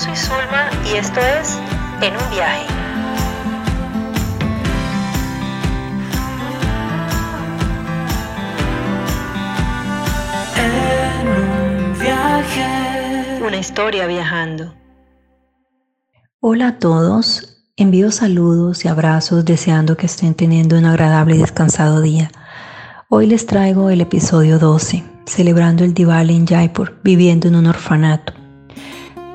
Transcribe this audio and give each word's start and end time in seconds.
soy 0.00 0.16
Zulma 0.16 0.70
y 0.90 0.96
esto 0.96 1.20
es 1.20 1.58
En 2.00 2.14
un 2.14 2.30
viaje. 2.30 2.66
En 10.56 11.28
un 11.28 11.98
viaje. 11.98 13.44
Una 13.46 13.58
historia 13.58 14.06
viajando. 14.06 14.74
Hola 16.40 16.68
a 16.68 16.78
todos, 16.78 17.58
envío 17.76 18.10
saludos 18.10 18.86
y 18.86 18.88
abrazos 18.88 19.44
deseando 19.44 19.98
que 19.98 20.06
estén 20.06 20.34
teniendo 20.34 20.78
un 20.78 20.86
agradable 20.86 21.34
y 21.34 21.38
descansado 21.38 22.00
día. 22.00 22.30
Hoy 23.10 23.26
les 23.26 23.44
traigo 23.44 23.90
el 23.90 24.00
episodio 24.00 24.58
12, 24.58 25.04
celebrando 25.26 25.84
el 25.84 25.92
Diwali 25.92 26.34
en 26.36 26.46
Jaipur, 26.46 26.98
viviendo 27.04 27.48
en 27.48 27.56
un 27.56 27.66
orfanato. 27.66 28.39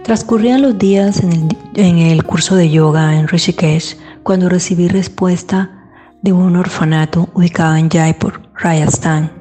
Transcurrían 0.05 0.61
los 0.61 0.77
días 0.77 1.23
en 1.23 1.97
el, 1.97 2.23
curso 2.23 2.55
de 2.55 2.69
yoga 2.69 3.17
en 3.17 3.27
Rishikesh 3.27 3.97
cuando 4.21 4.49
recibí 4.49 4.87
respuesta 4.87 5.89
de 6.21 6.31
un 6.31 6.55
orfanato 6.55 7.27
ubicado 7.33 7.75
en 7.75 7.89
Jaipur, 7.89 8.39
Rajasthan, 8.53 9.31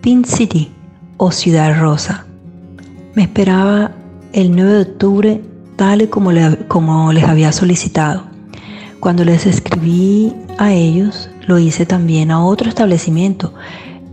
Pink 0.00 0.26
City 0.26 0.72
o 1.16 1.30
Ciudad 1.30 1.78
Rosa. 1.78 2.26
Me 3.14 3.22
esperaba 3.22 3.92
el 4.32 4.50
9 4.50 4.72
de 4.72 4.80
octubre 4.80 5.40
tal 5.76 6.02
y 6.02 6.08
como, 6.08 6.32
les 7.12 7.24
había 7.24 7.52
solicitado. 7.52 8.24
Cuando 8.98 9.24
les 9.24 9.46
escribí 9.46 10.34
a 10.58 10.72
ellos, 10.72 11.30
lo 11.46 11.60
hice 11.60 11.86
también 11.86 12.32
a 12.32 12.44
otro 12.44 12.68
establecimiento. 12.68 13.54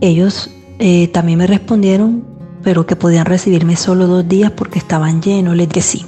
Ellos 0.00 0.48
eh, 0.78 1.08
también 1.08 1.40
me 1.40 1.48
respondieron, 1.48 2.37
pero 2.62 2.86
que 2.86 2.96
podían 2.96 3.26
recibirme 3.26 3.76
solo 3.76 4.06
dos 4.06 4.28
días 4.28 4.50
porque 4.52 4.78
estaban 4.78 5.22
llenos. 5.22 5.56
Les 5.56 5.68
dije 5.68 5.82
sí. 5.82 6.06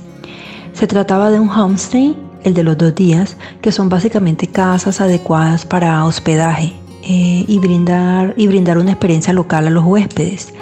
Se 0.72 0.86
trataba 0.86 1.30
de 1.30 1.40
un 1.40 1.50
homestay, 1.50 2.16
el 2.44 2.54
de 2.54 2.62
los 2.62 2.78
dos 2.78 2.94
días, 2.94 3.36
que 3.60 3.72
son 3.72 3.88
básicamente 3.88 4.46
casas 4.46 5.00
adecuadas 5.00 5.64
para 5.64 6.04
hospedaje 6.04 6.72
eh, 7.02 7.44
y, 7.46 7.58
brindar, 7.58 8.34
y 8.36 8.46
brindar 8.46 8.78
una 8.78 8.92
experiencia 8.92 9.32
local 9.32 9.66
a 9.66 9.70
los 9.70 9.84
huéspedes. 9.84 10.52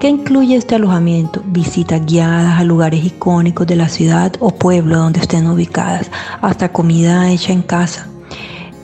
¿Qué 0.00 0.08
incluye 0.08 0.56
este 0.56 0.74
alojamiento? 0.74 1.42
Visitas 1.46 2.04
guiadas 2.04 2.60
a 2.60 2.64
lugares 2.64 3.02
icónicos 3.02 3.66
de 3.66 3.76
la 3.76 3.88
ciudad 3.88 4.32
o 4.40 4.50
pueblo 4.50 4.98
donde 4.98 5.20
estén 5.20 5.46
ubicadas, 5.46 6.10
hasta 6.42 6.70
comida 6.70 7.30
hecha 7.30 7.52
en 7.52 7.62
casa. 7.62 8.06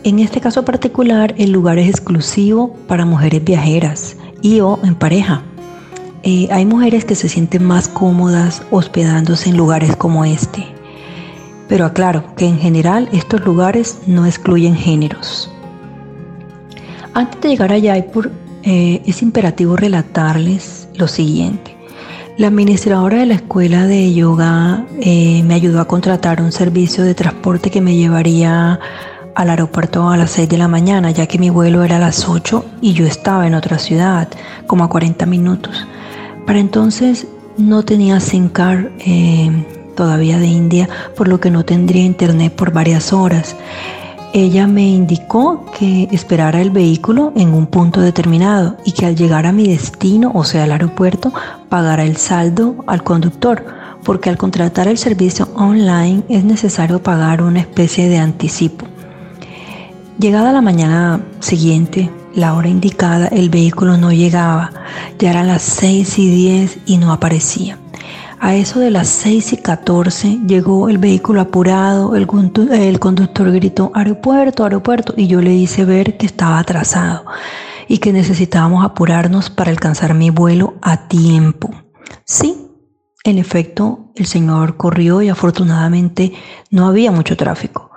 En 0.05 0.19
este 0.19 0.41
caso 0.41 0.64
particular, 0.64 1.34
el 1.36 1.52
lugar 1.52 1.78
es 1.78 1.89
exclusivo 1.89 2.74
para 2.89 3.05
mujeres 3.05 3.44
viajeras 3.44 4.17
y 4.41 4.61
o 4.61 4.80
en 4.83 4.94
pareja. 4.94 5.42
Eh, 6.24 6.48
hay 6.52 6.64
mujeres 6.66 7.04
que 7.04 7.16
se 7.16 7.28
sienten 7.28 7.64
más 7.64 7.88
cómodas 7.88 8.62
hospedándose 8.70 9.50
en 9.50 9.56
lugares 9.56 9.96
como 9.96 10.24
este. 10.24 10.64
Pero 11.68 11.86
aclaro 11.86 12.34
que 12.36 12.46
en 12.46 12.58
general 12.58 13.08
estos 13.12 13.44
lugares 13.44 13.98
no 14.06 14.24
excluyen 14.26 14.76
géneros. 14.76 15.50
Antes 17.14 17.40
de 17.40 17.48
llegar 17.48 17.72
a 17.72 17.80
Jaipur, 17.80 18.30
eh, 18.62 19.02
es 19.04 19.22
imperativo 19.22 19.76
relatarles 19.76 20.88
lo 20.94 21.08
siguiente. 21.08 21.76
La 22.38 22.46
administradora 22.46 23.18
de 23.18 23.26
la 23.26 23.34
escuela 23.34 23.86
de 23.86 24.14
yoga 24.14 24.86
eh, 25.00 25.42
me 25.44 25.54
ayudó 25.54 25.80
a 25.80 25.88
contratar 25.88 26.40
un 26.40 26.52
servicio 26.52 27.04
de 27.04 27.14
transporte 27.14 27.70
que 27.70 27.80
me 27.80 27.96
llevaría 27.96 28.78
al 29.34 29.50
aeropuerto 29.50 30.08
a 30.08 30.16
las 30.16 30.30
6 30.32 30.48
de 30.48 30.58
la 30.58 30.68
mañana, 30.68 31.10
ya 31.10 31.26
que 31.26 31.38
mi 31.38 31.50
vuelo 31.50 31.82
era 31.82 31.96
a 31.96 31.98
las 31.98 32.28
8 32.28 32.64
y 32.80 32.92
yo 32.92 33.06
estaba 33.06 33.46
en 33.46 33.54
otra 33.54 33.78
ciudad, 33.78 34.28
como 34.66 34.84
a 34.84 34.88
40 34.88 35.26
minutos. 35.26 35.86
Para 36.46 36.58
entonces 36.58 37.26
no 37.56 37.84
tenía 37.84 38.20
SIM 38.20 38.48
card 38.48 38.86
eh, 38.98 39.50
todavía 39.94 40.38
de 40.38 40.46
India, 40.46 40.88
por 41.16 41.28
lo 41.28 41.40
que 41.40 41.50
no 41.50 41.64
tendría 41.64 42.04
internet 42.04 42.52
por 42.54 42.72
varias 42.72 43.12
horas. 43.12 43.56
Ella 44.34 44.67
me 44.67 44.89
indicó 44.89 45.67
que 45.78 46.08
esperara 46.11 46.62
el 46.62 46.70
vehículo 46.70 47.33
en 47.36 47.52
un 47.52 47.67
punto 47.67 48.00
determinado 48.00 48.78
y 48.84 48.92
que 48.92 49.05
al 49.05 49.14
llegar 49.14 49.46
a 49.46 49.52
mi 49.52 49.68
destino, 49.68 50.33
o 50.34 50.42
sea, 50.42 50.64
al 50.64 50.72
aeropuerto, 50.72 51.34
pagara 51.68 52.05
el 52.05 52.17
saldo 52.17 52.77
al 52.86 53.02
conductor, 53.02 53.62
porque 54.05 54.30
al 54.30 54.38
contratar 54.38 54.88
el 54.88 54.96
servicio 54.96 55.48
online 55.55 56.22
es 56.30 56.44
necesario 56.44 57.02
pagar 57.02 57.42
una 57.42 57.61
especie 57.61 58.08
de 58.08 58.18
anticipo. 58.18 58.86
Llegada 60.18 60.52
la 60.52 60.62
mañana 60.62 61.20
siguiente, 61.40 62.11
la 62.34 62.54
hora 62.54 62.68
indicada, 62.68 63.28
el 63.28 63.50
vehículo 63.50 63.96
no 63.96 64.12
llegaba, 64.12 64.70
ya 65.18 65.30
eran 65.30 65.48
las 65.48 65.62
6 65.62 66.18
y 66.18 66.28
10 66.28 66.78
y 66.86 66.98
no 66.98 67.12
aparecía. 67.12 67.78
A 68.40 68.56
eso 68.56 68.80
de 68.80 68.90
las 68.90 69.06
6 69.08 69.52
y 69.52 69.56
14 69.58 70.40
llegó 70.48 70.88
el 70.88 70.98
vehículo 70.98 71.40
apurado, 71.40 72.16
el, 72.16 72.26
conductor 72.26 73.52
gritó 73.52 73.92
aeropuerto, 73.94 74.64
aeropuerto 74.64 75.14
y 75.16 75.28
yo 75.28 75.40
le 75.40 75.54
hice 75.54 75.84
ver 75.84 76.16
que 76.16 76.26
estaba 76.26 76.58
atrasado 76.58 77.24
y 77.86 77.98
que 77.98 78.12
necesitábamos 78.12 78.84
apurarnos 78.84 79.48
para 79.48 79.70
alcanzar 79.70 80.14
mi 80.14 80.30
vuelo 80.30 80.74
a 80.82 81.06
tiempo. 81.06 81.70
Sí, 82.24 82.66
en 83.22 83.38
efecto, 83.38 84.10
el 84.16 84.26
señor 84.26 84.76
corrió 84.76 85.22
y 85.22 85.28
afortunadamente 85.28 86.32
no 86.68 86.88
había 86.88 87.12
mucho 87.12 87.36
tráfico, 87.36 87.92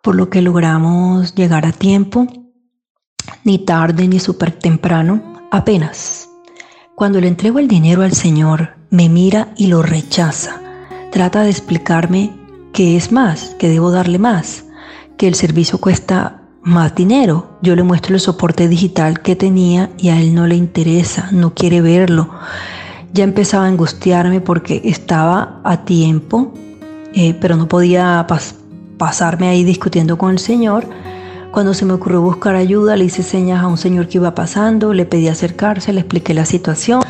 por 0.00 0.14
lo 0.14 0.30
que 0.30 0.40
logramos 0.40 1.34
llegar 1.34 1.66
a 1.66 1.72
tiempo, 1.72 2.26
ni 3.44 3.58
tarde 3.58 4.08
ni 4.08 4.18
súper 4.18 4.52
temprano, 4.52 5.48
apenas. 5.50 6.28
Cuando 6.94 7.20
le 7.20 7.28
entrego 7.28 7.58
el 7.58 7.68
dinero 7.68 8.02
al 8.02 8.12
señor, 8.12 8.74
me 8.90 9.08
mira 9.08 9.54
y 9.56 9.68
lo 9.68 9.82
rechaza. 9.82 10.60
Trata 11.10 11.42
de 11.42 11.50
explicarme 11.50 12.32
que 12.72 12.96
es 12.96 13.10
más, 13.10 13.56
que 13.58 13.68
debo 13.68 13.90
darle 13.90 14.18
más, 14.18 14.64
que 15.16 15.28
el 15.28 15.34
servicio 15.34 15.78
cuesta 15.78 16.42
más 16.62 16.94
dinero. 16.94 17.58
Yo 17.62 17.74
le 17.74 17.82
muestro 17.82 18.14
el 18.14 18.20
soporte 18.20 18.68
digital 18.68 19.20
que 19.20 19.36
tenía 19.36 19.90
y 19.98 20.10
a 20.10 20.20
él 20.20 20.34
no 20.34 20.46
le 20.46 20.56
interesa, 20.56 21.28
no 21.32 21.54
quiere 21.54 21.80
verlo. 21.80 22.30
Ya 23.12 23.24
empezaba 23.24 23.64
a 23.64 23.68
angustiarme 23.68 24.40
porque 24.40 24.82
estaba 24.84 25.60
a 25.64 25.84
tiempo, 25.84 26.54
eh, 27.12 27.34
pero 27.40 27.56
no 27.56 27.66
podía 27.66 28.26
pasarme 28.98 29.48
ahí 29.48 29.64
discutiendo 29.64 30.16
con 30.16 30.30
el 30.30 30.38
señor. 30.38 30.86
Cuando 31.52 31.74
se 31.74 31.84
me 31.84 31.94
ocurrió 31.94 32.20
buscar 32.22 32.54
ayuda, 32.54 32.96
le 32.96 33.06
hice 33.06 33.24
señas 33.24 33.62
a 33.62 33.66
un 33.66 33.76
señor 33.76 34.06
que 34.06 34.18
iba 34.18 34.36
pasando, 34.36 34.92
le 34.94 35.04
pedí 35.04 35.26
acercarse, 35.26 35.92
le 35.92 36.00
expliqué 36.00 36.32
la 36.32 36.44
situación, 36.44 37.02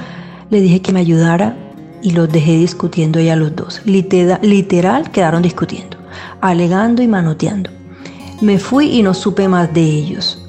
le 0.49 0.63
dije 0.63 0.81
que 0.81 0.93
me 0.93 1.01
ayudara 1.01 1.57
y 2.03 2.13
los 2.13 2.33
dejé 2.33 2.57
discutiendo 2.57 3.21
ya 3.21 3.37
los 3.37 3.55
dos. 3.55 3.83
Literal, 3.85 5.11
quedaron 5.11 5.43
discutiendo, 5.43 5.99
alegando 6.41 7.03
y 7.03 7.09
manoteando. 7.09 7.69
Me 8.41 8.59
fui 8.59 8.87
y 8.99 9.03
no 9.03 9.13
supe 9.13 9.47
más 9.47 9.75
de 9.75 9.83
ellos. 9.83 10.43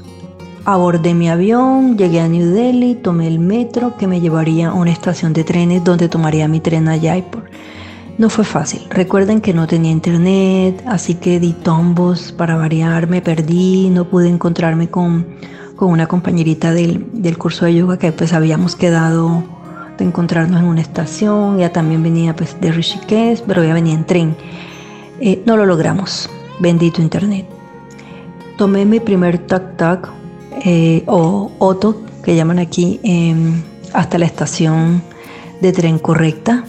Abordé 0.63 1.13
mi 1.13 1.27
avión, 1.27 1.97
llegué 1.97 2.21
a 2.21 2.29
New 2.29 2.53
Delhi, 2.53 2.95
tomé 2.95 3.27
el 3.27 3.39
metro 3.39 3.97
que 3.97 4.07
me 4.07 4.21
llevaría 4.21 4.69
a 4.69 4.73
una 4.73 4.91
estación 4.91 5.33
de 5.33 5.43
trenes 5.43 5.83
donde 5.83 6.07
tomaría 6.07 6.47
mi 6.47 6.61
tren 6.61 6.87
a 6.87 6.97
Jaipur. 6.97 7.43
No 8.21 8.29
fue 8.29 8.45
fácil. 8.45 8.83
Recuerden 8.91 9.41
que 9.41 9.51
no 9.51 9.65
tenía 9.65 9.89
internet, 9.89 10.83
así 10.85 11.15
que 11.15 11.39
di 11.39 11.53
tombos 11.53 12.31
para 12.31 12.55
variar, 12.55 13.09
me 13.09 13.19
perdí, 13.19 13.89
no 13.89 14.05
pude 14.05 14.29
encontrarme 14.29 14.91
con, 14.91 15.25
con 15.75 15.89
una 15.89 16.05
compañerita 16.05 16.71
del, 16.71 17.07
del 17.13 17.39
curso 17.39 17.65
de 17.65 17.73
yoga 17.73 17.97
que 17.97 18.11
pues 18.11 18.33
habíamos 18.33 18.75
quedado 18.75 19.43
de 19.97 20.05
encontrarnos 20.05 20.61
en 20.61 20.67
una 20.67 20.81
estación, 20.81 21.57
ya 21.57 21.71
también 21.71 22.03
venía 22.03 22.35
pues 22.35 22.61
de 22.61 22.71
Rishikesh, 22.71 23.41
pero 23.47 23.63
ya 23.63 23.73
venía 23.73 23.95
en 23.95 24.05
tren. 24.05 24.35
Eh, 25.19 25.41
no 25.47 25.57
lo 25.57 25.65
logramos, 25.65 26.29
bendito 26.59 27.01
internet. 27.01 27.47
Tomé 28.55 28.85
mi 28.85 28.99
primer 28.99 29.47
tac-tac 29.47 30.09
eh, 30.63 31.01
o 31.07 31.51
auto, 31.59 32.03
que 32.23 32.35
llaman 32.35 32.59
aquí, 32.59 32.99
em, 33.01 33.63
hasta 33.93 34.19
la 34.19 34.27
estación 34.27 35.01
de 35.59 35.71
tren 35.71 35.97
correcta. 35.97 36.65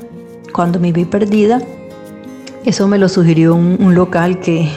Cuando 0.52 0.78
me 0.78 0.92
vi 0.92 1.04
perdida, 1.04 1.60
eso 2.64 2.86
me 2.86 2.98
lo 2.98 3.08
sugirió 3.08 3.54
un, 3.54 3.94
local 3.94 4.40
que, 4.40 4.68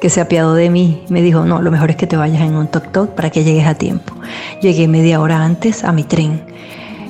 que 0.00 0.10
se 0.10 0.20
apiadó 0.20 0.54
de 0.54 0.70
mí. 0.70 1.04
Me 1.08 1.22
dijo, 1.22 1.44
no, 1.44 1.62
lo 1.62 1.70
mejor 1.70 1.90
es 1.90 1.96
que 1.96 2.06
te 2.06 2.16
vayas 2.16 2.42
en 2.42 2.54
un 2.54 2.68
tuk-tuk 2.68 3.10
para 3.14 3.30
que 3.30 3.44
llegues 3.44 3.66
a 3.66 3.74
tiempo. 3.74 4.14
Llegué 4.62 4.88
media 4.88 5.20
hora 5.20 5.44
antes 5.44 5.84
a 5.84 5.92
mi 5.92 6.04
tren 6.04 6.42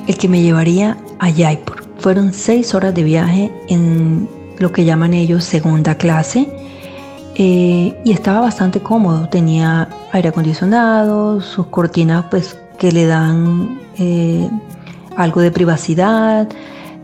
el 0.06 0.18
que 0.18 0.28
me 0.28 0.42
llevaría 0.42 0.96
a 1.20 1.32
Jaipur. 1.32 1.84
Fueron 1.98 2.32
seis 2.32 2.74
horas 2.74 2.94
de 2.94 3.04
viaje 3.04 3.50
en 3.68 4.28
lo 4.58 4.72
que 4.72 4.84
llaman 4.84 5.14
ellos 5.14 5.44
segunda 5.44 5.94
clase 5.94 6.48
eh, 7.36 7.96
y 8.04 8.12
estaba 8.12 8.40
bastante 8.40 8.80
cómodo. 8.80 9.28
Tenía 9.28 9.88
aire 10.12 10.30
acondicionado, 10.30 11.40
sus 11.40 11.66
cortinas 11.66 12.24
pues 12.30 12.58
que 12.78 12.90
le 12.90 13.06
dan 13.06 13.78
eh, 13.98 14.48
algo 15.16 15.40
de 15.40 15.52
privacidad. 15.52 16.48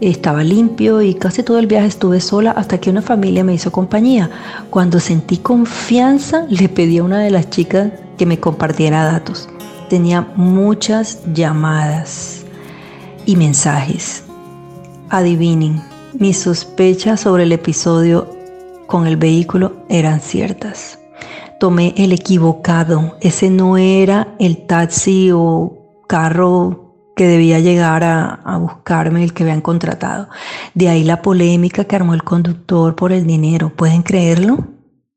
Estaba 0.00 0.44
limpio 0.44 1.00
y 1.00 1.14
casi 1.14 1.42
todo 1.42 1.58
el 1.58 1.66
viaje 1.66 1.86
estuve 1.86 2.20
sola 2.20 2.50
hasta 2.50 2.78
que 2.78 2.90
una 2.90 3.00
familia 3.00 3.44
me 3.44 3.54
hizo 3.54 3.72
compañía. 3.72 4.30
Cuando 4.68 5.00
sentí 5.00 5.38
confianza, 5.38 6.44
le 6.50 6.68
pedí 6.68 6.98
a 6.98 7.04
una 7.04 7.20
de 7.20 7.30
las 7.30 7.48
chicas 7.48 7.92
que 8.18 8.26
me 8.26 8.38
compartiera 8.38 9.04
datos. 9.04 9.48
Tenía 9.88 10.20
muchas 10.36 11.20
llamadas 11.32 12.44
y 13.24 13.36
mensajes. 13.36 14.24
Adivinen, 15.08 15.82
mis 16.18 16.40
sospechas 16.40 17.20
sobre 17.20 17.44
el 17.44 17.52
episodio 17.52 18.28
con 18.86 19.06
el 19.06 19.16
vehículo 19.16 19.76
eran 19.88 20.20
ciertas. 20.20 20.98
Tomé 21.58 21.94
el 21.96 22.12
equivocado. 22.12 23.16
Ese 23.22 23.48
no 23.48 23.78
era 23.78 24.34
el 24.38 24.66
taxi 24.66 25.30
o 25.32 25.72
carro 26.06 26.85
que 27.16 27.26
debía 27.26 27.58
llegar 27.60 28.04
a, 28.04 28.58
buscarme 28.58 29.24
el 29.24 29.32
que 29.32 29.42
habían 29.42 29.62
contratado. 29.62 30.28
De 30.74 30.90
ahí 30.90 31.02
la 31.02 31.22
polémica 31.22 31.84
que 31.84 31.96
armó 31.96 32.12
el 32.12 32.22
conductor 32.22 32.94
por 32.94 33.10
el 33.10 33.26
dinero. 33.26 33.72
¿Pueden 33.74 34.02
creerlo? 34.02 34.68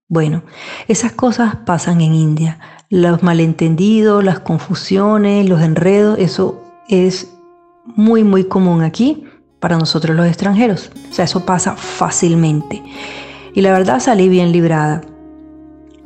Bueno, 0.07 0.43
esas 0.87 1.11
cosas 1.11 1.57
pasan 1.65 1.99
en 1.99 2.15
India. 2.15 2.57
Los 2.89 3.21
malentendidos, 3.21 4.23
las 4.23 4.39
confusiones, 4.39 5.47
los 5.47 5.61
enredos, 5.61 6.17
eso 6.19 6.63
es 6.87 7.31
muy, 7.85 8.23
muy 8.23 8.45
común 8.45 8.81
aquí 8.81 9.25
para 9.59 9.77
nosotros 9.77 10.15
los 10.15 10.25
extranjeros. 10.25 10.91
O 11.11 11.13
sea, 11.13 11.25
eso 11.25 11.45
pasa 11.45 11.75
fácilmente. 11.75 12.81
Y 13.53 13.59
la 13.59 13.73
verdad 13.73 13.99
salí 13.99 14.29
bien 14.29 14.53
librada. 14.53 15.01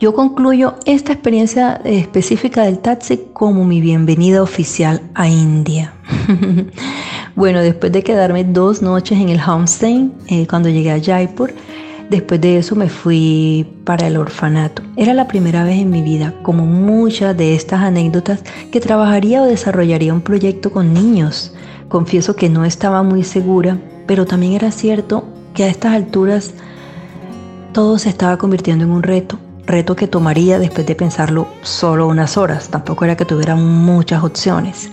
Yo 0.04 0.14
concluyo 0.14 0.76
esta 0.84 1.14
experiencia 1.14 1.80
específica 1.86 2.64
del 2.64 2.80
taxi 2.80 3.22
como 3.32 3.64
mi 3.64 3.80
bienvenida 3.80 4.44
oficial 4.44 5.02
a 5.14 5.30
India. 5.30 5.94
bueno, 7.38 7.62
después 7.62 7.90
de 7.94 8.04
quedarme 8.04 8.44
dos 8.44 8.82
noches 8.82 9.18
en 9.18 9.30
el 9.30 9.40
homestay, 9.40 10.12
eh, 10.28 10.46
cuando 10.46 10.68
llegué 10.68 10.92
a 10.92 11.02
Jaipur, 11.02 11.54
después 12.10 12.42
de 12.42 12.58
eso 12.58 12.76
me 12.76 12.90
fui 12.90 13.66
para 13.86 14.08
el 14.08 14.18
orfanato. 14.18 14.82
Era 14.98 15.14
la 15.14 15.30
primera 15.30 15.64
vez 15.64 15.80
en 15.80 15.90
mi 15.90 16.02
vida, 16.02 16.34
como 16.44 16.66
muchas 16.66 17.38
de 17.38 17.56
estas 17.56 17.80
anécdotas, 17.80 18.44
que 18.74 18.82
trabajaría 18.82 19.42
o 19.42 19.46
desarrollaría 19.46 20.14
un 20.14 20.20
proyecto 20.20 20.70
con 20.70 20.94
niños. 20.94 21.54
Confieso 21.88 22.36
que 22.36 22.50
no 22.50 22.66
estaba 22.66 23.04
muy 23.04 23.24
segura, 23.24 23.78
pero 24.06 24.26
también 24.26 24.52
era 24.52 24.70
cierto 24.72 25.24
que 25.54 25.64
a 25.64 25.70
estas 25.70 25.94
alturas 25.94 26.54
todo 27.72 27.98
se 27.98 28.10
estaba 28.10 28.38
convirtiendo 28.38 28.84
en 28.84 28.92
un 28.92 29.02
reto 29.02 29.40
reto 29.66 29.96
que 29.96 30.08
tomaría 30.08 30.60
después 30.60 30.86
de 30.86 30.96
pensarlo 30.96 31.48
solo 31.62 32.08
unas 32.08 32.38
horas. 32.38 32.70
Tampoco 32.70 33.06
era 33.06 33.16
que 33.16 33.26
tuviera 33.26 33.56
muchas 33.56 34.24
opciones. 34.24 34.90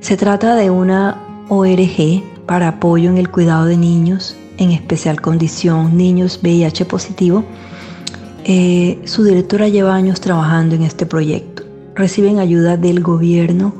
Se 0.00 0.16
trata 0.16 0.56
de 0.56 0.70
una 0.70 1.20
ORG 1.48 2.22
para 2.46 2.68
apoyo 2.68 3.10
en 3.10 3.18
el 3.18 3.30
cuidado 3.30 3.64
de 3.66 3.76
niños, 3.76 4.36
en 4.58 4.70
especial 4.70 5.20
condición, 5.20 5.96
niños 5.96 6.40
VIH 6.42 6.84
positivo. 6.84 7.44
Eh, 8.44 9.00
su 9.04 9.24
directora 9.24 9.68
lleva 9.68 9.94
años 9.94 10.20
trabajando 10.20 10.74
en 10.74 10.82
este 10.82 11.06
proyecto. 11.06 11.62
Reciben 11.94 12.38
ayuda 12.38 12.76
del 12.76 13.02
gobierno 13.02 13.72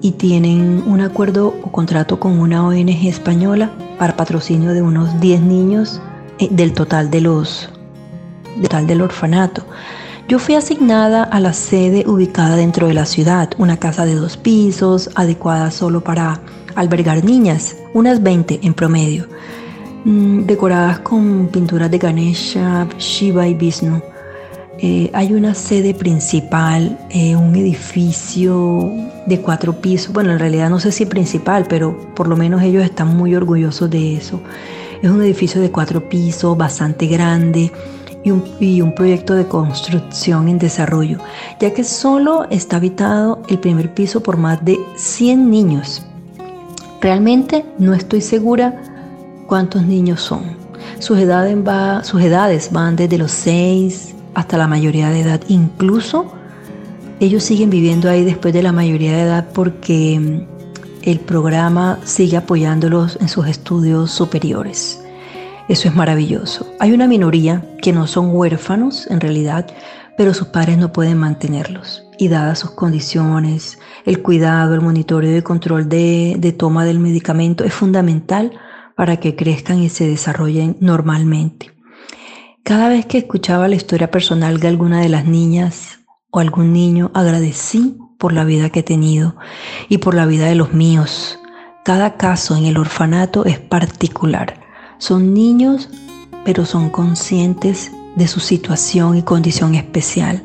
y 0.00 0.12
tienen 0.12 0.82
un 0.86 1.00
acuerdo 1.00 1.48
o 1.62 1.72
contrato 1.72 2.20
con 2.20 2.38
una 2.38 2.66
ONG 2.66 3.06
española 3.06 3.72
para 3.98 4.16
patrocinio 4.16 4.72
de 4.72 4.82
unos 4.82 5.20
10 5.20 5.40
niños 5.42 6.00
eh, 6.38 6.48
del 6.50 6.72
total 6.72 7.10
de 7.10 7.20
los 7.20 7.70
tal 8.68 8.86
del 8.86 9.02
orfanato. 9.02 9.64
Yo 10.26 10.38
fui 10.38 10.54
asignada 10.54 11.22
a 11.22 11.38
la 11.38 11.52
sede 11.52 12.04
ubicada 12.06 12.56
dentro 12.56 12.86
de 12.88 12.94
la 12.94 13.04
ciudad, 13.04 13.50
una 13.58 13.76
casa 13.76 14.06
de 14.06 14.14
dos 14.14 14.38
pisos, 14.38 15.10
adecuada 15.14 15.70
solo 15.70 16.02
para 16.02 16.40
albergar 16.76 17.22
niñas, 17.24 17.76
unas 17.92 18.22
20 18.22 18.60
en 18.62 18.72
promedio, 18.72 19.26
mm, 20.04 20.46
decoradas 20.46 21.00
con 21.00 21.48
pinturas 21.48 21.90
de 21.90 21.98
Ganesha, 21.98 22.88
Shiva 22.98 23.46
y 23.46 23.54
Vishnu. 23.54 24.00
Eh, 24.78 25.10
hay 25.12 25.34
una 25.34 25.54
sede 25.54 25.94
principal, 25.94 26.98
eh, 27.10 27.36
un 27.36 27.54
edificio 27.54 28.90
de 29.26 29.40
cuatro 29.40 29.80
pisos, 29.80 30.12
bueno, 30.12 30.32
en 30.32 30.38
realidad 30.38 30.68
no 30.70 30.80
sé 30.80 30.90
si 30.90 31.06
principal, 31.06 31.66
pero 31.68 31.96
por 32.14 32.28
lo 32.28 32.36
menos 32.36 32.62
ellos 32.62 32.82
están 32.82 33.14
muy 33.16 33.34
orgullosos 33.34 33.90
de 33.90 34.16
eso. 34.16 34.40
Es 35.02 35.10
un 35.10 35.22
edificio 35.22 35.60
de 35.60 35.70
cuatro 35.70 36.08
pisos, 36.08 36.56
bastante 36.56 37.06
grande, 37.06 37.70
y 38.24 38.80
un, 38.80 38.94
proyecto 38.94 39.34
de 39.34 39.46
construcción 39.46 40.48
en 40.48 40.58
desarrollo, 40.58 41.18
ya 41.60 41.74
que 41.74 41.84
solo 41.84 42.46
está 42.50 42.76
habitado 42.76 43.42
el 43.48 43.58
primer 43.58 43.92
piso 43.92 44.22
por 44.22 44.38
más 44.38 44.64
de 44.64 44.78
100 44.96 45.50
niños. 45.50 46.02
Realmente 47.02 47.66
no 47.78 47.92
estoy 47.92 48.22
segura 48.22 48.82
cuántos 49.46 49.84
niños 49.84 50.22
son. 50.22 50.42
Sus 51.00 51.18
edades, 51.18 51.56
sus 52.06 52.22
edades 52.22 52.72
van 52.72 52.96
desde 52.96 53.18
los 53.18 53.30
6 53.32 54.14
hasta 54.32 54.56
la 54.56 54.66
mayoría 54.66 55.10
de 55.10 55.20
edad. 55.20 55.40
Incluso 55.48 56.32
ellos 57.20 57.44
siguen 57.44 57.68
viviendo 57.68 58.08
ahí 58.08 58.24
después 58.24 58.54
de 58.54 58.62
la 58.62 58.72
mayoría 58.72 59.12
de 59.12 59.22
edad 59.22 59.48
porque 59.52 60.46
el 61.02 61.20
programa 61.20 61.98
sigue 62.04 62.38
apoyándolos 62.38 63.18
en 63.20 63.28
sus 63.28 63.46
estudios 63.46 64.10
superiores. 64.10 65.03
Eso 65.66 65.88
es 65.88 65.94
maravilloso. 65.94 66.66
Hay 66.78 66.92
una 66.92 67.06
minoría 67.06 67.64
que 67.80 67.92
no 67.92 68.06
son 68.06 68.36
huérfanos 68.36 69.06
en 69.10 69.20
realidad, 69.20 69.66
pero 70.18 70.34
sus 70.34 70.48
padres 70.48 70.76
no 70.76 70.92
pueden 70.92 71.16
mantenerlos. 71.16 72.04
Y 72.18 72.28
dadas 72.28 72.58
sus 72.58 72.72
condiciones, 72.72 73.78
el 74.04 74.20
cuidado, 74.20 74.74
el 74.74 74.82
monitoreo 74.82 75.38
y 75.38 75.42
control 75.42 75.88
de, 75.88 76.36
de 76.38 76.52
toma 76.52 76.84
del 76.84 77.00
medicamento 77.00 77.64
es 77.64 77.72
fundamental 77.72 78.52
para 78.94 79.16
que 79.16 79.36
crezcan 79.36 79.78
y 79.78 79.88
se 79.88 80.06
desarrollen 80.06 80.76
normalmente. 80.80 81.72
Cada 82.62 82.88
vez 82.88 83.06
que 83.06 83.18
escuchaba 83.18 83.66
la 83.66 83.74
historia 83.74 84.10
personal 84.10 84.60
de 84.60 84.68
alguna 84.68 85.00
de 85.00 85.08
las 85.08 85.24
niñas 85.24 86.00
o 86.30 86.40
algún 86.40 86.74
niño, 86.74 87.10
agradecí 87.14 87.96
por 88.18 88.34
la 88.34 88.44
vida 88.44 88.68
que 88.68 88.80
he 88.80 88.84
tenido 88.84 89.36
y 89.88 89.98
por 89.98 90.14
la 90.14 90.26
vida 90.26 90.46
de 90.46 90.54
los 90.56 90.74
míos. 90.74 91.38
Cada 91.84 92.16
caso 92.18 92.54
en 92.54 92.66
el 92.66 92.76
orfanato 92.76 93.46
es 93.46 93.58
particular 93.58 94.63
son 95.04 95.34
niños, 95.34 95.90
pero 96.46 96.64
son 96.64 96.88
conscientes 96.88 97.92
de 98.16 98.26
su 98.26 98.40
situación 98.40 99.18
y 99.18 99.22
condición 99.22 99.74
especial, 99.74 100.42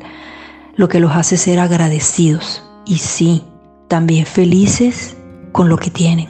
lo 0.76 0.86
que 0.86 1.00
los 1.00 1.12
hace 1.12 1.38
ser 1.38 1.58
agradecidos 1.58 2.62
y 2.84 2.98
sí, 2.98 3.42
también 3.88 4.26
felices 4.26 5.16
con 5.52 5.70
lo 5.70 5.78
que 5.78 5.90
tienen. 5.90 6.28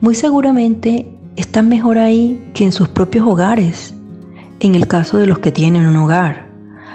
Muy 0.00 0.14
seguramente 0.14 1.14
están 1.36 1.68
mejor 1.68 1.98
ahí 1.98 2.50
que 2.54 2.64
en 2.64 2.72
sus 2.72 2.88
propios 2.88 3.26
hogares, 3.26 3.92
en 4.60 4.74
el 4.74 4.86
caso 4.86 5.18
de 5.18 5.26
los 5.26 5.38
que 5.40 5.52
tienen 5.52 5.84
un 5.84 5.96
hogar. 5.96 6.48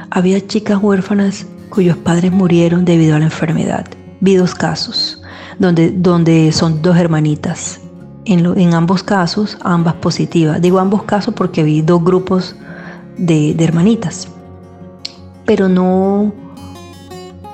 Había 0.09 0.45
chicas 0.47 0.79
huérfanas 0.81 1.45
cuyos 1.69 1.97
padres 1.97 2.31
murieron 2.31 2.83
debido 2.83 3.15
a 3.15 3.19
la 3.19 3.25
enfermedad. 3.25 3.85
Vi 4.21 4.37
dos 4.37 4.55
casos, 4.55 5.21
donde, 5.59 5.91
donde 5.91 6.51
son 6.51 6.81
dos 6.81 6.97
hermanitas 6.97 7.80
en, 8.25 8.73
ambos 8.73 9.03
casos, 9.03 9.57
ambas 9.61 9.95
positivas. 9.95 10.61
Digo 10.61 10.79
ambos 10.79 11.03
casos 11.03 11.33
porque 11.33 11.63
vi 11.63 11.81
dos 11.81 12.03
grupos 12.03 12.55
de, 13.17 13.55
hermanitas, 13.59 14.27
pero 15.45 15.69
no, 15.69 16.33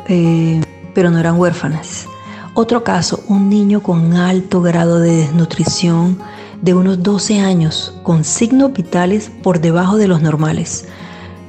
eh, 0.08 0.62
pero 0.94 1.10
no 1.10 1.18
eran 1.20 1.40
huérfanas. 1.40 2.08
Otro 2.54 2.84
caso, 2.84 3.24
un 3.28 3.50
niño 3.50 3.84
con 3.84 4.14
alto 4.16 4.62
grado 4.62 5.00
de 5.00 5.16
desnutrición 5.18 6.18
de 6.62 6.74
unos 6.74 7.04
12 7.04 7.40
años, 7.40 7.94
con 8.04 8.24
signos 8.24 8.74
vitales 8.74 9.32
por 9.44 9.62
debajo 9.62 9.98
de 9.98 10.08
los 10.08 10.22
normales. 10.22 10.88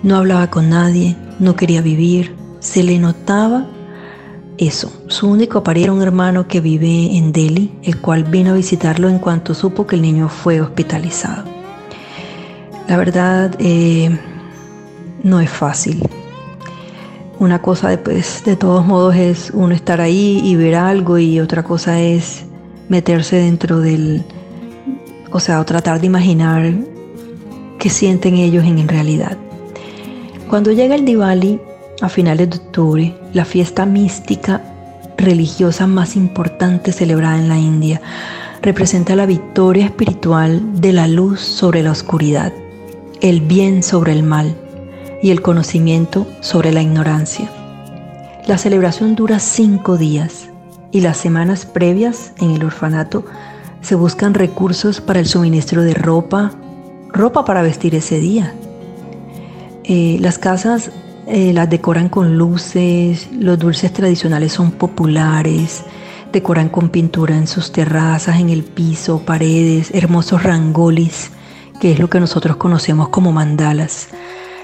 No 0.02 0.16
hablaba 0.16 0.50
con 0.50 0.68
nadie, 0.68 1.16
no 1.38 1.56
quería 1.56 1.80
vivir, 1.80 2.36
se 2.60 2.82
le 2.82 2.98
notaba 2.98 3.66
eso. 4.58 4.92
Su 5.06 5.28
único 5.28 5.62
par 5.62 5.78
era 5.78 5.92
un 5.92 6.02
hermano 6.02 6.48
que 6.48 6.60
vive 6.60 7.16
en 7.16 7.32
Delhi, 7.32 7.72
el 7.82 8.00
cual 8.00 8.24
vino 8.24 8.50
a 8.50 8.54
visitarlo 8.54 9.08
en 9.08 9.18
cuanto 9.18 9.54
supo 9.54 9.86
que 9.86 9.96
el 9.96 10.02
niño 10.02 10.28
fue 10.28 10.60
hospitalizado. 10.60 11.44
La 12.88 12.96
verdad, 12.96 13.54
eh, 13.58 14.18
no 15.22 15.40
es 15.40 15.50
fácil. 15.50 16.02
Una 17.38 17.62
cosa, 17.62 17.90
después, 17.90 18.42
de 18.44 18.56
todos 18.56 18.84
modos, 18.84 19.14
es 19.14 19.50
uno 19.54 19.74
estar 19.74 20.00
ahí 20.00 20.40
y 20.44 20.56
ver 20.56 20.74
algo 20.74 21.18
y 21.18 21.38
otra 21.40 21.62
cosa 21.62 22.00
es 22.00 22.44
meterse 22.88 23.36
dentro 23.36 23.80
del, 23.80 24.24
o 25.30 25.38
sea, 25.38 25.64
tratar 25.64 26.00
de 26.00 26.06
imaginar 26.06 26.72
qué 27.78 27.90
sienten 27.90 28.34
ellos 28.34 28.64
en 28.64 28.88
realidad. 28.88 29.36
Cuando 30.48 30.72
llega 30.72 30.94
el 30.94 31.04
Diwali, 31.04 31.60
a 32.00 32.08
finales 32.08 32.50
de 32.50 32.56
octubre, 32.56 33.14
la 33.32 33.44
fiesta 33.44 33.86
mística 33.86 34.62
religiosa 35.16 35.86
más 35.86 36.16
importante 36.16 36.92
celebrada 36.92 37.38
en 37.38 37.48
la 37.48 37.58
India, 37.58 38.00
representa 38.62 39.16
la 39.16 39.26
victoria 39.26 39.86
espiritual 39.86 40.80
de 40.80 40.92
la 40.92 41.08
luz 41.08 41.40
sobre 41.40 41.82
la 41.82 41.90
oscuridad, 41.90 42.52
el 43.20 43.40
bien 43.40 43.82
sobre 43.82 44.12
el 44.12 44.22
mal 44.22 44.56
y 45.22 45.30
el 45.30 45.42
conocimiento 45.42 46.26
sobre 46.40 46.72
la 46.72 46.82
ignorancia. 46.82 47.50
La 48.46 48.58
celebración 48.58 49.14
dura 49.16 49.40
cinco 49.40 49.98
días 49.98 50.48
y 50.92 51.00
las 51.00 51.18
semanas 51.18 51.66
previas 51.66 52.32
en 52.38 52.52
el 52.52 52.64
orfanato 52.64 53.24
se 53.80 53.94
buscan 53.94 54.34
recursos 54.34 55.00
para 55.00 55.20
el 55.20 55.26
suministro 55.26 55.82
de 55.82 55.94
ropa, 55.94 56.52
ropa 57.12 57.44
para 57.44 57.62
vestir 57.62 57.94
ese 57.94 58.18
día. 58.18 58.54
Eh, 59.84 60.18
las 60.20 60.38
casas 60.38 60.90
eh, 61.28 61.52
las 61.52 61.68
decoran 61.68 62.08
con 62.08 62.36
luces, 62.36 63.28
los 63.32 63.58
dulces 63.58 63.92
tradicionales 63.92 64.52
son 64.52 64.72
populares, 64.72 65.84
Decoran 66.32 66.68
con 66.68 66.90
pintura 66.90 67.34
en 67.34 67.46
sus 67.46 67.72
terrazas, 67.72 68.38
en 68.38 68.50
el 68.50 68.62
piso, 68.62 69.24
paredes, 69.24 69.90
hermosos 69.94 70.42
rangolis, 70.42 71.30
que 71.80 71.92
es 71.92 71.98
lo 71.98 72.10
que 72.10 72.20
nosotros 72.20 72.56
conocemos 72.56 73.08
como 73.08 73.32
mandalas. 73.32 74.08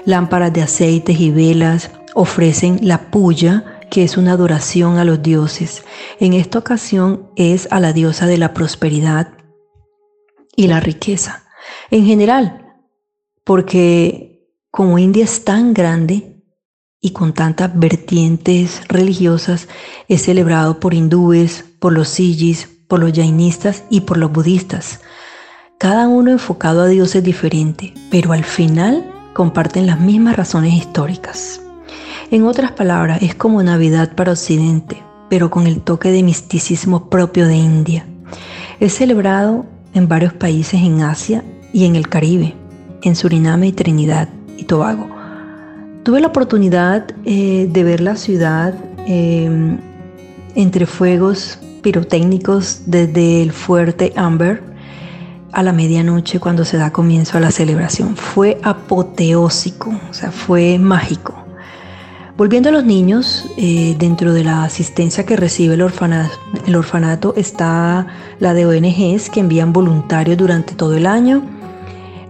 Lámparas 0.05 0.53
de 0.53 0.61
aceites 0.61 1.19
y 1.19 1.31
velas 1.31 1.89
ofrecen 2.13 2.79
la 2.83 3.09
puya, 3.09 3.79
que 3.89 4.03
es 4.03 4.15
una 4.15 4.33
adoración 4.33 4.99
a 4.99 5.05
los 5.05 5.23
dioses. 5.23 5.83
En 6.19 6.33
esta 6.33 6.59
ocasión 6.59 7.31
es 7.35 7.67
a 7.71 7.79
la 7.79 7.93
diosa 7.93 8.27
de 8.27 8.37
la 8.37 8.53
prosperidad 8.53 9.29
y 10.55 10.67
la 10.67 10.79
riqueza. 10.79 11.45
En 11.89 12.05
general, 12.05 12.75
porque 13.43 14.47
como 14.69 14.99
India 14.99 15.23
es 15.23 15.43
tan 15.43 15.73
grande 15.73 16.34
y 17.05 17.11
con 17.11 17.33
tantas 17.33 17.77
vertientes 17.77 18.81
religiosas, 18.87 19.67
es 20.07 20.23
celebrado 20.23 20.79
por 20.79 20.95
hindúes, 20.95 21.63
por 21.77 21.93
los 21.93 22.09
sijis, 22.09 22.67
por 22.87 22.99
los 22.99 23.13
jainistas 23.13 23.83
y 23.91 24.01
por 24.01 24.17
los 24.17 24.31
budistas. 24.31 25.01
Cada 25.77 26.07
uno 26.07 26.31
enfocado 26.31 26.81
a 26.81 26.87
dioses 26.87 27.23
diferente, 27.23 27.93
pero 28.09 28.33
al 28.33 28.43
final 28.43 29.05
comparten 29.35 29.85
las 29.85 29.99
mismas 29.99 30.35
razones 30.35 30.73
históricas. 30.73 31.61
En 32.31 32.43
otras 32.47 32.71
palabras, 32.71 33.21
es 33.21 33.35
como 33.35 33.61
Navidad 33.61 34.15
para 34.15 34.31
Occidente, 34.31 35.03
pero 35.29 35.51
con 35.51 35.67
el 35.67 35.81
toque 35.81 36.09
de 36.09 36.23
misticismo 36.23 37.07
propio 37.07 37.45
de 37.45 37.57
India. 37.57 38.07
Es 38.79 38.95
celebrado 38.95 39.67
en 39.93 40.07
varios 40.07 40.33
países 40.33 40.81
en 40.81 41.03
Asia 41.03 41.43
y 41.71 41.85
en 41.85 41.95
el 41.95 42.09
Caribe, 42.09 42.55
en 43.03 43.15
Suriname 43.15 43.67
y 43.67 43.73
Trinidad 43.73 44.27
y 44.57 44.63
Tobago. 44.63 45.14
Tuve 46.05 46.21
la 46.21 46.27
oportunidad 46.27 47.07
eh, 47.25 47.67
de 47.67 47.83
ver 47.83 47.99
la 47.99 48.15
ciudad 48.15 48.75
em, 49.07 49.79
entre 50.53 50.85
fuegos 50.85 51.57
pirotécnicos 51.81 52.81
desde 52.85 53.41
el 53.41 53.51
fuerte 53.51 54.13
Amber 54.15 54.61
a 55.51 55.63
la 55.63 55.73
medianoche 55.73 56.39
cuando 56.39 56.63
se 56.63 56.77
da 56.77 56.91
comienzo 56.91 57.39
a 57.39 57.41
la 57.41 57.49
celebración. 57.49 58.15
Fue 58.15 58.59
apoteósico, 58.61 59.99
o 60.07 60.13
sea, 60.13 60.29
fue 60.29 60.77
mágico. 60.77 61.33
Volviendo 62.37 62.69
a 62.69 62.71
los 62.71 62.85
niños, 62.85 63.43
eh, 63.57 63.95
dentro 63.97 64.31
de 64.31 64.43
la 64.43 64.63
asistencia 64.63 65.25
que 65.25 65.35
recibe 65.35 65.73
el 65.73 65.81
orfanato, 66.75 67.33
está 67.35 68.05
la 68.37 68.53
de 68.53 68.67
ONGs 68.67 69.31
que 69.31 69.39
envían 69.39 69.73
voluntarios 69.73 70.37
durante 70.37 70.75
todo 70.75 70.93
el 70.93 71.07
año. 71.07 71.41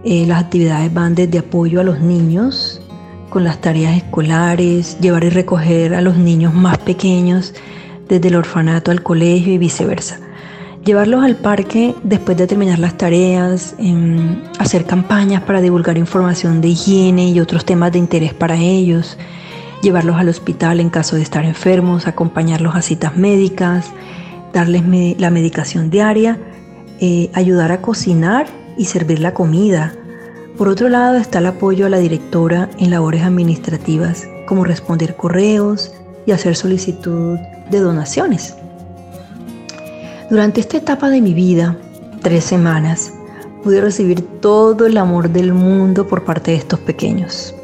Eh, 0.02 0.24
las 0.26 0.44
actividades 0.44 0.94
van 0.94 1.14
desde 1.14 1.40
apoyo 1.40 1.82
a 1.82 1.84
los 1.84 2.00
niños 2.00 2.80
las 3.44 3.60
tareas 3.60 3.96
escolares, 3.96 4.98
llevar 5.00 5.24
y 5.24 5.30
recoger 5.30 5.94
a 5.94 6.00
los 6.00 6.16
niños 6.16 6.54
más 6.54 6.78
pequeños 6.78 7.54
desde 8.08 8.28
el 8.28 8.36
orfanato 8.36 8.90
al 8.90 9.02
colegio 9.02 9.52
y 9.52 9.58
viceversa. 9.58 10.20
Llevarlos 10.84 11.24
al 11.24 11.36
parque 11.36 11.94
después 12.04 12.36
de 12.36 12.46
terminar 12.46 12.78
las 12.78 12.96
tareas, 12.96 13.74
em, 13.78 14.42
hacer 14.58 14.84
campañas 14.84 15.42
para 15.42 15.60
divulgar 15.60 15.98
información 15.98 16.60
de 16.60 16.68
higiene 16.68 17.30
y 17.30 17.40
otros 17.40 17.64
temas 17.64 17.90
de 17.92 17.98
interés 17.98 18.32
para 18.34 18.56
ellos 18.56 19.18
llevarlos 19.82 20.16
al 20.16 20.28
hospital 20.28 20.80
en 20.80 20.90
caso 20.90 21.16
de 21.16 21.22
estar 21.22 21.44
enfermos, 21.44 22.06
acompañarlos 22.06 22.74
a 22.74 22.82
citas 22.82 23.16
médicas, 23.16 23.92
darles 24.52 24.82
la 25.18 25.30
medicación 25.30 25.90
diaria, 25.90 26.38
eh, 27.00 27.30
ayudar 27.34 27.72
a 27.72 27.82
cocinar 27.82 28.46
y 28.76 28.86
servir 28.86 29.20
la 29.20 29.34
comida. 29.34 29.94
Por 30.56 30.68
otro 30.68 30.88
lado 30.88 31.16
está 31.16 31.38
el 31.38 31.46
apoyo 31.46 31.86
a 31.86 31.90
la 31.90 31.98
directora 31.98 32.70
en 32.78 32.90
labores 32.90 33.22
administrativas, 33.22 34.26
como 34.46 34.64
responder 34.64 35.16
correos 35.16 35.92
y 36.26 36.32
hacer 36.32 36.56
solicitud 36.56 37.38
de 37.70 37.80
donaciones. 37.80 38.56
Durante 40.30 40.60
esta 40.60 40.78
etapa 40.78 41.10
de 41.10 41.20
mi 41.20 41.34
vida, 41.34 41.76
tres 42.22 42.44
semanas, 42.44 43.12
pude 43.62 43.80
recibir 43.80 44.22
todo 44.40 44.86
el 44.86 44.96
amor 44.96 45.30
del 45.30 45.52
mundo 45.52 46.06
por 46.06 46.24
parte 46.24 46.52
de 46.52 46.56
estos 46.56 46.80
pequeños 46.80 47.54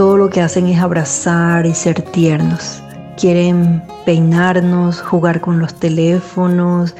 todo 0.00 0.16
lo 0.16 0.30
que 0.30 0.40
hacen 0.40 0.66
es 0.66 0.80
abrazar 0.80 1.66
y 1.66 1.74
ser 1.74 2.00
tiernos. 2.00 2.82
Quieren 3.18 3.82
peinarnos, 4.06 4.98
jugar 5.02 5.42
con 5.42 5.58
los 5.58 5.74
teléfonos, 5.74 6.94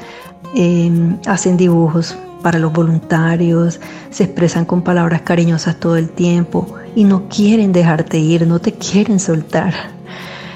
em, 0.53 1.17
hacen 1.25 1.57
dibujos 1.57 2.15
para 2.41 2.59
los 2.59 2.73
voluntarios, 2.73 3.79
se 4.09 4.25
expresan 4.25 4.65
con 4.65 4.81
palabras 4.81 5.21
cariñosas 5.21 5.79
todo 5.79 5.97
el 5.97 6.09
tiempo 6.09 6.75
y 6.95 7.03
no 7.03 7.27
quieren 7.29 7.71
dejarte 7.71 8.17
ir, 8.19 8.47
no 8.47 8.59
te 8.59 8.73
quieren 8.73 9.19
soltar. 9.19 9.73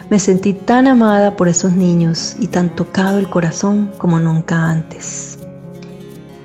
Me 0.09 0.19
sentí 0.19 0.53
tan 0.53 0.87
amada 0.87 1.35
por 1.35 1.47
esos 1.47 1.73
niños 1.73 2.35
y 2.39 2.47
tan 2.47 2.75
tocado 2.75 3.17
el 3.17 3.29
corazón 3.29 3.91
como 3.97 4.19
nunca 4.19 4.69
antes. 4.69 5.39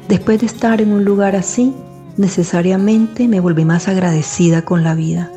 Después 0.08 0.40
de 0.40 0.46
estar 0.46 0.80
en 0.80 0.92
un 0.92 1.04
lugar 1.04 1.36
así, 1.36 1.74
necesariamente 2.16 3.28
me 3.28 3.40
volví 3.40 3.64
más 3.64 3.86
agradecida 3.86 4.62
con 4.62 4.82
la 4.82 4.94
vida 4.94 5.30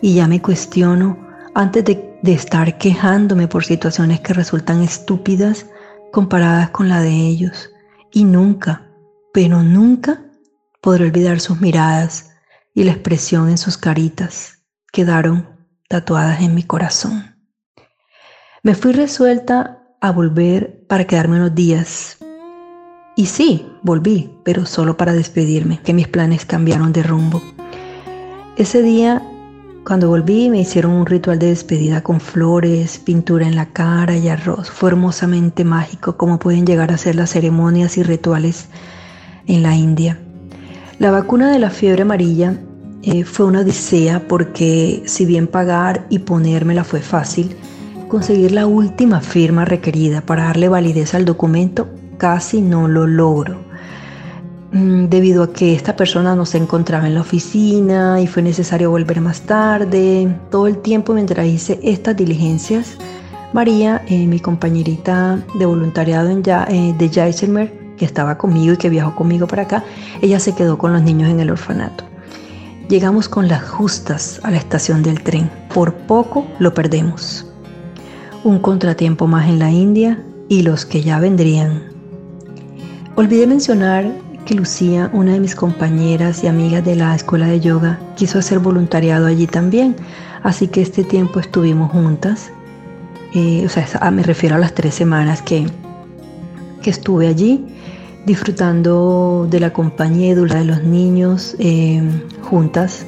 y 0.00 0.14
ya 0.14 0.26
me 0.28 0.42
cuestiono 0.42 1.16
antes 1.54 1.84
de, 1.84 2.12
estar 2.24 2.78
quejándome 2.78 3.48
por 3.48 3.64
situaciones 3.64 4.20
que 4.20 4.32
resultan 4.32 4.82
estúpidas 4.82 5.66
comparadas 6.12 6.70
con 6.70 6.88
la 6.88 7.00
de 7.00 7.10
ellos. 7.10 7.70
Y 8.12 8.24
nunca, 8.24 8.86
pero 9.32 9.62
nunca 9.62 10.24
podré 10.80 11.06
olvidar 11.06 11.40
sus 11.40 11.60
miradas 11.60 12.30
y 12.74 12.84
la 12.84 12.92
expresión 12.92 13.48
en 13.48 13.58
sus 13.58 13.76
caritas. 13.76 14.64
Quedaron 14.92 15.48
tatuadas 15.88 16.40
en 16.42 16.54
mi 16.54 16.62
corazón. 16.62 17.36
Me 18.62 18.74
fui 18.74 18.92
resuelta 18.92 19.82
a 20.00 20.12
volver 20.12 20.86
para 20.86 21.06
quedarme 21.06 21.36
unos 21.36 21.54
días. 21.54 22.18
Y 23.16 23.26
sí, 23.26 23.66
volví, 23.82 24.38
pero 24.44 24.66
solo 24.66 24.96
para 24.96 25.12
despedirme, 25.12 25.80
que 25.80 25.92
mis 25.92 26.08
planes 26.08 26.44
cambiaron 26.46 26.92
de 26.92 27.02
rumbo. 27.02 27.42
Ese 28.56 28.82
día 28.82 29.22
cuando 29.84 30.08
volví 30.08 30.48
me 30.48 30.60
hicieron 30.60 30.92
un 30.92 31.06
ritual 31.06 31.40
de 31.40 31.48
despedida 31.48 32.02
con 32.02 32.20
flores, 32.20 32.98
pintura 32.98 33.48
en 33.48 33.56
la 33.56 33.66
cara 33.66 34.16
y 34.16 34.28
arroz. 34.28 34.70
Fue 34.70 34.90
hermosamente 34.90 35.64
mágico 35.64 36.16
como 36.16 36.38
pueden 36.38 36.64
llegar 36.64 36.92
a 36.92 36.98
ser 36.98 37.16
las 37.16 37.30
ceremonias 37.30 37.98
y 37.98 38.04
rituales 38.04 38.68
en 39.46 39.62
la 39.62 39.74
India. 39.74 40.18
La 40.98 41.10
vacuna 41.10 41.50
de 41.50 41.58
la 41.58 41.70
fiebre 41.70 42.02
amarilla 42.02 42.56
eh, 43.02 43.24
fue 43.24 43.46
una 43.46 43.60
odisea 43.60 44.28
porque 44.28 45.02
si 45.06 45.26
bien 45.26 45.46
pagar 45.46 46.06
y 46.08 46.20
ponérmela 46.20 46.84
fue 46.84 47.00
fácil, 47.00 47.56
conseguir 48.08 48.52
la 48.52 48.66
última 48.66 49.20
firma 49.20 49.64
requerida 49.64 50.20
para 50.20 50.44
darle 50.44 50.68
validez 50.68 51.14
al 51.14 51.24
documento 51.24 51.88
casi 52.18 52.60
no 52.60 52.86
lo 52.86 53.06
logro. 53.06 53.72
Mm, 54.72 55.06
debido 55.08 55.42
a 55.42 55.52
que 55.52 55.74
esta 55.74 55.96
persona 55.96 56.34
no 56.34 56.46
se 56.46 56.56
encontraba 56.56 57.06
en 57.06 57.14
la 57.14 57.20
oficina 57.20 58.20
y 58.20 58.26
fue 58.26 58.42
necesario 58.42 58.90
volver 58.90 59.20
más 59.20 59.42
tarde. 59.42 60.34
Todo 60.50 60.66
el 60.66 60.78
tiempo 60.78 61.12
mientras 61.12 61.46
hice 61.46 61.78
estas 61.82 62.16
diligencias, 62.16 62.96
María, 63.52 64.02
eh, 64.08 64.26
mi 64.26 64.40
compañerita 64.40 65.44
de 65.58 65.66
voluntariado 65.66 66.30
en 66.30 66.42
eh, 66.46 66.94
de 66.96 67.08
Jaiselmer, 67.10 67.81
que 67.96 68.04
estaba 68.04 68.38
conmigo 68.38 68.74
y 68.74 68.76
que 68.76 68.88
viajó 68.88 69.14
conmigo 69.14 69.46
para 69.46 69.62
acá, 69.62 69.84
ella 70.20 70.40
se 70.40 70.54
quedó 70.54 70.78
con 70.78 70.92
los 70.92 71.02
niños 71.02 71.30
en 71.30 71.40
el 71.40 71.50
orfanato. 71.50 72.04
Llegamos 72.88 73.28
con 73.28 73.48
las 73.48 73.62
justas 73.68 74.40
a 74.42 74.50
la 74.50 74.58
estación 74.58 75.02
del 75.02 75.22
tren. 75.22 75.50
Por 75.72 75.94
poco 75.94 76.46
lo 76.58 76.74
perdemos. 76.74 77.46
Un 78.44 78.58
contratiempo 78.58 79.26
más 79.26 79.48
en 79.48 79.58
la 79.58 79.70
India 79.70 80.22
y 80.48 80.62
los 80.62 80.84
que 80.84 81.02
ya 81.02 81.18
vendrían. 81.18 81.84
Olvidé 83.14 83.46
mencionar 83.46 84.10
que 84.44 84.54
Lucía, 84.54 85.10
una 85.12 85.32
de 85.32 85.40
mis 85.40 85.54
compañeras 85.54 86.42
y 86.42 86.48
amigas 86.48 86.84
de 86.84 86.96
la 86.96 87.14
escuela 87.14 87.46
de 87.46 87.60
yoga, 87.60 87.98
quiso 88.16 88.38
hacer 88.38 88.58
voluntariado 88.58 89.26
allí 89.26 89.46
también. 89.46 89.96
Así 90.42 90.68
que 90.68 90.82
este 90.82 91.04
tiempo 91.04 91.40
estuvimos 91.40 91.90
juntas. 91.92 92.50
Eh, 93.34 93.64
o 93.64 93.68
sea, 93.68 94.10
me 94.10 94.22
refiero 94.22 94.56
a 94.56 94.58
las 94.58 94.74
tres 94.74 94.94
semanas 94.94 95.40
que, 95.40 95.66
que 96.82 96.90
estuve 96.90 97.28
allí, 97.28 97.64
disfrutando 98.26 99.46
de 99.50 99.60
la 99.60 99.72
compañía 99.72 100.32
y 100.32 100.34
de 100.34 100.64
los 100.64 100.82
niños 100.82 101.56
eh, 101.58 102.02
juntas, 102.42 103.06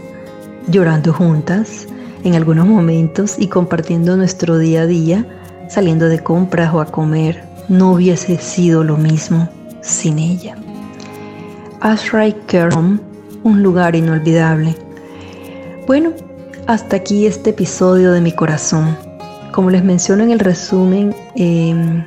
llorando 0.68 1.12
juntas 1.12 1.87
en 2.25 2.35
algunos 2.35 2.66
momentos 2.66 3.37
y 3.38 3.49
compartiendo 3.49 4.16
nuestro 4.16 4.59
día 4.59 4.83
a 4.83 4.87
día, 4.87 5.26
saliendo 5.68 6.09
de 6.09 6.21
compras 6.21 6.75
o 6.75 6.80
a 6.80 6.87
comer. 6.87 7.44
No 7.68 7.92
hubiese 7.92 8.38
sido 8.38 8.83
lo 8.85 8.97
mismo 8.97 9.49
sin 9.83 10.18
ella. 10.18 10.56
Ashray 11.80 12.35
Kerham, 12.47 13.00
un 13.42 13.62
lugar 13.62 13.94
inolvidable. 13.94 14.75
Bueno, 15.87 16.12
hasta 16.66 16.97
aquí 16.97 17.26
este 17.26 17.50
episodio 17.50 18.12
de 18.12 18.21
mi 18.21 18.33
corazón. 18.33 18.97
Como 19.52 19.71
les 19.71 19.85
menciono 19.85 20.23
en 20.25 20.30
el 20.30 20.38
resumen 20.38 21.14
em, 21.37 22.02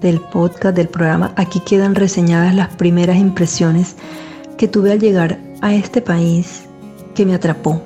del 0.00 0.20
podcast 0.20 0.76
del 0.76 0.88
programa, 0.88 1.32
aquí 1.36 1.60
quedan 1.60 1.94
reseñadas 1.94 2.54
las 2.54 2.68
primeras 2.74 3.16
impresiones 3.16 3.96
que 4.56 4.68
tuve 4.68 4.92
al 4.92 5.00
llegar 5.00 5.38
a 5.60 5.74
este 5.74 6.00
país 6.00 6.64
que 7.14 7.26
me 7.26 7.34
atrapó. 7.34 7.80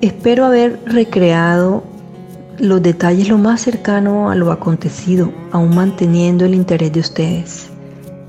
Espero 0.00 0.44
haber 0.44 0.80
recreado 0.86 1.84
los 2.58 2.82
detalles 2.82 3.28
lo 3.28 3.38
más 3.38 3.60
cercano 3.60 4.30
a 4.30 4.34
lo 4.34 4.52
acontecido, 4.52 5.32
aún 5.50 5.74
manteniendo 5.74 6.44
el 6.44 6.54
interés 6.54 6.92
de 6.92 7.00
ustedes. 7.00 7.70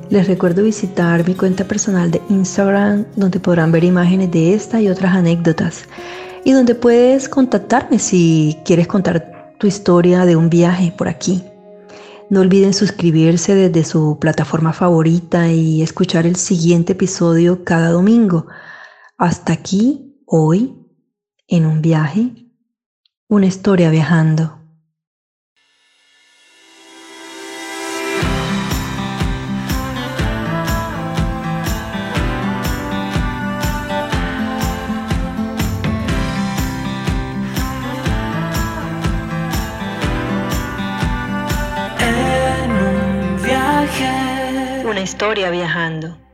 Les 0.10 0.28
recuerdo 0.28 0.64
visitar 0.64 1.28
mi 1.28 1.34
cuenta 1.34 1.66
personal 1.66 2.12
de 2.12 2.22
Instagram 2.30 3.06
donde 3.16 3.40
podrán 3.40 3.72
ver 3.72 3.84
imágenes 3.84 4.32
de 4.32 4.54
esta 4.54 4.80
y 4.80 4.88
otras 4.88 5.16
anécdotas 5.16 5.86
y 6.44 6.52
donde 6.52 6.76
puedes 6.76 7.28
contactarme 7.28 7.98
si 7.98 8.58
quieres 8.66 8.88
contar 8.88 9.56
tu 9.58 9.66
historia 9.66 10.26
de 10.26 10.36
un 10.36 10.50
viaje 10.50 10.94
por 10.96 11.08
aquí. 11.08 11.44
No 12.28 12.42
olviden 12.42 12.74
suscribirse 12.74 13.54
desde 13.54 13.84
su 13.84 14.18
plataforma 14.20 14.74
favorita 14.74 15.52
y 15.52 15.84
escuchar 15.84 16.26
el 16.26 16.36
siguiente 16.36 16.94
episodio 16.94 17.64
cada 17.64 17.92
domingo. 17.92 18.48
Hasta 19.18 19.54
aquí, 19.54 20.20
hoy, 20.26 20.76
en 21.48 21.68
un 21.68 21.84
viaje, 21.84 22.32
una 23.28 23.46
historia 23.46 23.92
viajando. 23.92 24.65
Historia 45.06 45.52
viajando. 45.52 46.25